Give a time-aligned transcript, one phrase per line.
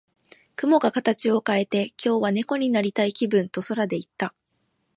[0.55, 4.33] 雲が形を変えて、「今日は猫になりたい気分」と空で言った。